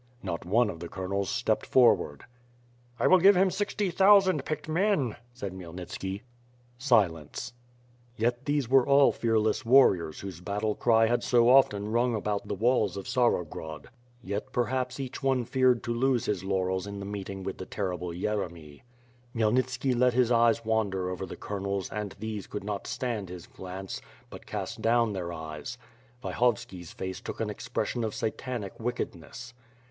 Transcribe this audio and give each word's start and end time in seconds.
Not 0.23 0.45
one 0.45 0.71
of 0.71 0.79
the 0.79 0.89
Colonels 0.89 1.29
stepped 1.29 1.63
forward. 1.67 2.23
"I 2.99 3.05
will 3.05 3.19
give 3.19 3.35
him 3.37 3.51
sixty 3.51 3.91
thousand 3.91 4.45
picked 4.45 4.67
men," 4.67 5.15
said 5.31 5.53
Khmy 5.53 5.61
elnitski. 5.75 6.21
Silence. 6.79 7.53
Yet 8.17 8.45
these 8.45 8.67
were 8.67 8.83
all 8.87 9.11
fearless 9.11 9.63
warriors 9.63 10.21
whose 10.21 10.41
battle 10.41 10.73
cry 10.73 11.05
had 11.05 11.21
so 11.21 11.49
often 11.49 11.91
rung 11.91 12.15
about 12.15 12.47
the 12.47 12.55
walls 12.55 12.97
of 12.97 13.05
Tsarogrod. 13.05 13.89
Yes, 14.23 14.41
perhaps 14.51 14.99
each 14.99 15.21
one 15.21 15.45
feared 15.45 15.83
to 15.83 15.93
lose 15.93 16.25
his 16.25 16.43
laurels 16.43 16.87
in 16.87 16.99
the 16.99 17.05
meeting 17.05 17.43
with 17.43 17.59
the 17.59 17.67
terrible 17.67 18.09
Yeremy. 18.11 18.81
Khmyelnitski 19.35 19.95
let 19.95 20.15
his 20.15 20.31
eyes 20.31 20.65
wander 20.65 21.11
over 21.11 21.27
the 21.27 21.35
colonels 21.37 21.91
and 21.91 22.15
these 22.17 22.47
could 22.47 22.63
not 22.63 22.87
stand 22.87 23.29
his 23.29 23.45
glance, 23.45 24.01
but 24.31 24.47
cast 24.47 24.81
down 24.81 25.13
their 25.13 25.31
eyes. 25.31 25.77
Vyhovski's 26.23 26.91
face 26.91 27.21
took 27.21 27.39
on 27.39 27.45
an 27.49 27.51
expression 27.51 28.03
of 28.03 28.15
Satanic 28.15 28.79
wickedness. 28.79 29.53